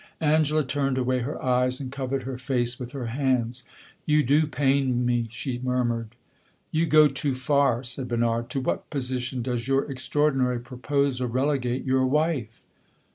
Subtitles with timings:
[0.19, 3.63] Angela turned away her eyes and covered her face with her hands.
[4.07, 6.15] "You do pain me!" she murmured.
[6.71, 8.49] "You go too far," said Bernard.
[8.49, 12.65] "To what position does your extraordinary proposal relegate your wife?"